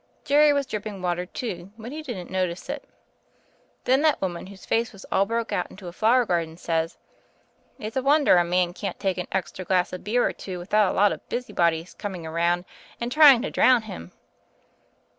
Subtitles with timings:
[0.23, 2.85] Jerry was dripping water, too; but he didn't notice it.
[3.83, 6.97] Then that woman whose face was all broke out into a flower garden says,
[7.77, 10.91] *It's a wonder a man can't take an extra glass of beer or two without
[10.91, 12.65] a lot of busy bodies coming around
[12.99, 14.11] and trying to drown him.'